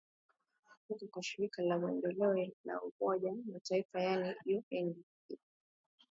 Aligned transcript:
kutoka 0.87 1.11
kwa 1.11 1.23
shirika 1.23 1.61
la 1.61 1.79
maendeleo 1.79 2.47
la 2.65 2.79
umoja 2.81 3.33
mataifa 3.53 4.01
yaani 4.01 4.35
undp 4.81 4.95